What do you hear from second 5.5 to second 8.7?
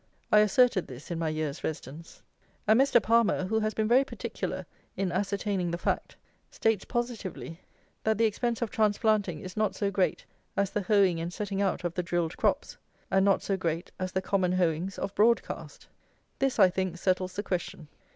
the fact, states positively that the expense